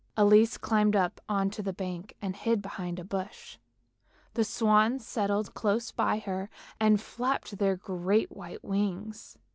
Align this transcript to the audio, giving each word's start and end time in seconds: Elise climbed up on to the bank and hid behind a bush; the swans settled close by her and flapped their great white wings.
Elise 0.17 0.57
climbed 0.57 0.95
up 0.95 1.21
on 1.29 1.51
to 1.51 1.61
the 1.61 1.73
bank 1.73 2.15
and 2.23 2.35
hid 2.35 2.59
behind 2.59 2.97
a 2.97 3.03
bush; 3.03 3.59
the 4.33 4.43
swans 4.43 5.05
settled 5.05 5.53
close 5.53 5.91
by 5.91 6.17
her 6.17 6.49
and 6.79 6.99
flapped 6.99 7.59
their 7.59 7.75
great 7.75 8.31
white 8.31 8.63
wings. 8.65 9.37